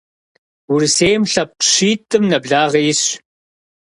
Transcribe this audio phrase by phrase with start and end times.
[0.71, 3.09] Урысейм лъэпкъ щитӏым нэблагъэ исщ.